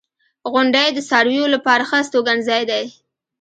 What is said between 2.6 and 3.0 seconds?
دی.